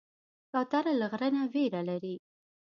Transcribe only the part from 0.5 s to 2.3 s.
کوتره له غره نه ویره لري.